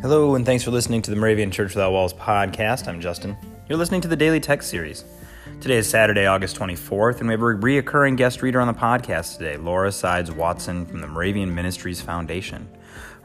Hello, 0.00 0.36
and 0.36 0.46
thanks 0.46 0.62
for 0.62 0.70
listening 0.70 1.02
to 1.02 1.10
the 1.10 1.16
Moravian 1.16 1.50
Church 1.50 1.74
Without 1.74 1.90
Walls 1.90 2.14
podcast. 2.14 2.86
I'm 2.86 3.00
Justin. 3.00 3.36
You're 3.68 3.78
listening 3.78 4.00
to 4.02 4.08
the 4.08 4.14
Daily 4.14 4.38
Text 4.38 4.70
Series. 4.70 5.04
Today 5.60 5.78
is 5.78 5.90
Saturday, 5.90 6.24
August 6.24 6.56
24th, 6.56 7.18
and 7.18 7.26
we 7.26 7.32
have 7.32 7.40
a 7.40 7.44
reoccurring 7.44 8.16
guest 8.16 8.40
reader 8.40 8.60
on 8.60 8.68
the 8.68 8.74
podcast 8.74 9.38
today, 9.38 9.56
Laura 9.56 9.90
Sides 9.90 10.30
Watson 10.30 10.86
from 10.86 11.00
the 11.00 11.08
Moravian 11.08 11.52
Ministries 11.52 12.00
Foundation. 12.00 12.68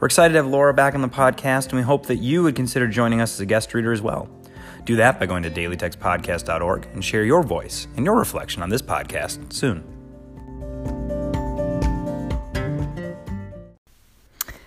We're 0.00 0.06
excited 0.06 0.32
to 0.32 0.38
have 0.38 0.48
Laura 0.48 0.74
back 0.74 0.96
on 0.96 1.00
the 1.00 1.08
podcast, 1.08 1.68
and 1.68 1.74
we 1.74 1.82
hope 1.82 2.06
that 2.06 2.16
you 2.16 2.42
would 2.42 2.56
consider 2.56 2.88
joining 2.88 3.20
us 3.20 3.34
as 3.34 3.40
a 3.40 3.46
guest 3.46 3.72
reader 3.72 3.92
as 3.92 4.02
well. 4.02 4.28
Do 4.84 4.96
that 4.96 5.20
by 5.20 5.26
going 5.26 5.44
to 5.44 5.50
dailytextpodcast.org 5.52 6.88
and 6.92 7.04
share 7.04 7.24
your 7.24 7.44
voice 7.44 7.86
and 7.96 8.04
your 8.04 8.18
reflection 8.18 8.64
on 8.64 8.68
this 8.68 8.82
podcast 8.82 9.52
soon. 9.52 9.93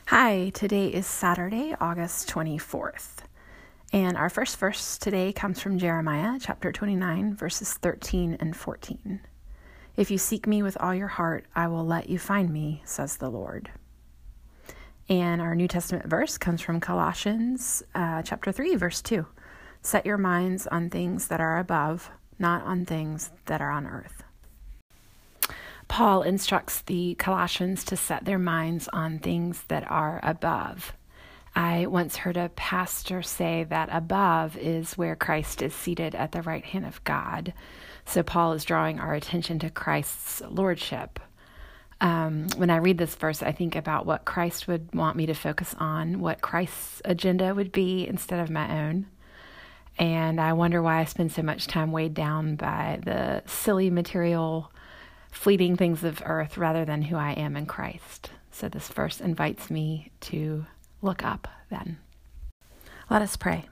Hi, 0.08 0.52
today 0.52 0.88
is 0.88 1.06
Saturday, 1.06 1.76
August 1.82 2.30
24th. 2.30 3.18
And 3.92 4.16
our 4.16 4.30
first 4.30 4.56
verse 4.56 4.98
today 4.98 5.34
comes 5.34 5.60
from 5.60 5.78
Jeremiah 5.78 6.40
chapter 6.40 6.72
29, 6.72 7.36
verses 7.36 7.74
13 7.74 8.38
and 8.40 8.56
14. 8.56 9.20
If 9.98 10.10
you 10.10 10.18
seek 10.18 10.48
me 10.48 10.64
with 10.64 10.78
all 10.80 10.96
your 10.96 11.10
heart, 11.10 11.44
I 11.54 11.68
will 11.68 11.86
let 11.86 12.08
you 12.10 12.20
find 12.20 12.54
me, 12.54 12.84
says 12.86 13.18
the 13.18 13.28
Lord. 13.30 13.70
And 15.10 15.42
our 15.42 15.56
New 15.56 15.68
Testament 15.68 16.06
verse 16.06 16.38
comes 16.38 16.62
from 16.62 16.80
Colossians 16.80 17.84
uh, 17.94 18.22
chapter 18.22 18.54
3, 18.54 18.78
verse 18.78 19.02
2. 19.02 19.26
Set 19.82 20.06
your 20.06 20.18
minds 20.18 20.68
on 20.68 20.90
things 20.90 21.28
that 21.28 21.42
are 21.42 21.60
above, 21.60 22.12
not 22.40 22.64
on 22.64 22.86
things 22.86 23.32
that 23.48 23.60
are 23.60 23.72
on 23.72 23.86
earth. 23.86 24.24
Paul 25.98 26.22
instructs 26.22 26.82
the 26.82 27.16
Colossians 27.16 27.84
to 27.86 27.98
set 27.98 28.24
their 28.24 28.38
minds 28.38 28.88
on 28.94 29.18
things 29.18 29.64
that 29.68 29.90
are 29.90 30.20
above. 30.22 30.94
I 31.56 31.88
once 31.88 32.18
heard 32.18 32.38
a 32.38 32.50
pastor 32.50 33.24
say 33.24 33.64
that 33.64 33.90
above 33.92 34.56
is 34.58 34.96
where 34.96 35.16
Christ 35.16 35.64
is 35.64 35.74
seated 35.74 36.14
at 36.14 36.34
the 36.34 36.44
right 36.44 36.64
hand 36.64 36.86
of 36.86 37.04
God. 37.04 37.52
So 38.06 38.22
Paul 38.22 38.54
is 38.54 38.64
drawing 38.64 39.00
our 39.00 39.16
attention 39.16 39.58
to 39.58 39.72
Christ's 39.72 40.42
lordship. 40.42 41.20
Um, 42.00 42.46
when 42.58 42.70
I 42.70 42.78
read 42.78 43.00
this 43.00 43.16
verse, 43.16 43.42
I 43.42 43.52
think 43.52 43.76
about 43.76 44.06
what 44.06 44.24
Christ 44.24 44.68
would 44.68 44.94
want 44.94 45.18
me 45.18 45.26
to 45.26 45.34
focus 45.34 45.74
on, 45.80 46.20
what 46.20 46.42
Christ's 46.42 47.02
agenda 47.06 47.56
would 47.56 47.72
be 47.72 48.08
instead 48.08 48.40
of 48.40 48.52
my 48.52 48.84
own. 48.84 49.08
And 49.98 50.40
I 50.40 50.54
wonder 50.54 50.80
why 50.80 51.00
I 51.00 51.06
spend 51.06 51.32
so 51.32 51.42
much 51.42 51.66
time 51.66 51.92
weighed 51.92 52.14
down 52.14 52.56
by 52.56 53.00
the 53.04 53.42
silly 53.48 53.90
material 53.90 54.72
fleeting 55.38 55.78
things 55.78 56.04
of 56.04 56.22
earth 56.26 56.58
rather 56.58 56.84
than 56.84 57.04
who 57.04 57.16
I 57.16 57.32
am 57.32 57.56
in 57.56 57.66
Christ. 57.66 58.32
So 58.52 58.68
this 58.68 58.90
verse 58.90 59.22
invites 59.22 59.70
me 59.70 60.12
to 60.22 60.66
look 61.02 61.24
up 61.24 61.48
then. 61.70 62.00
Let 63.10 63.22
us 63.22 63.38
pray. 63.38 63.66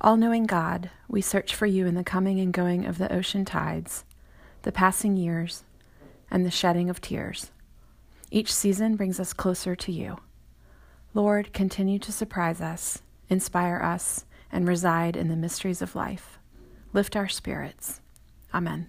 All 0.00 0.16
knowing 0.16 0.46
God, 0.46 0.90
we 1.08 1.20
search 1.20 1.54
for 1.54 1.66
you 1.66 1.86
in 1.86 1.94
the 1.94 2.04
coming 2.04 2.40
and 2.40 2.52
going 2.52 2.86
of 2.86 2.98
the 2.98 3.12
ocean 3.12 3.44
tides, 3.44 4.04
the 4.62 4.72
passing 4.72 5.16
years, 5.16 5.64
and 6.30 6.44
the 6.44 6.50
shedding 6.50 6.88
of 6.88 7.00
tears. 7.00 7.50
Each 8.30 8.52
season 8.52 8.96
brings 8.96 9.20
us 9.20 9.32
closer 9.32 9.76
to 9.76 9.92
you. 9.92 10.18
Lord, 11.14 11.52
continue 11.52 11.98
to 12.00 12.12
surprise 12.12 12.60
us, 12.60 13.02
inspire 13.28 13.80
us, 13.80 14.24
and 14.50 14.66
reside 14.66 15.16
in 15.16 15.28
the 15.28 15.36
mysteries 15.36 15.82
of 15.82 15.94
life. 15.94 16.38
Lift 16.92 17.16
our 17.16 17.28
spirits. 17.28 18.00
Amen. 18.54 18.88